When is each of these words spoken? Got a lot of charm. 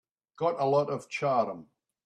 Got 0.35 0.59
a 0.59 0.65
lot 0.65 0.89
of 0.89 1.09
charm. 1.09 1.67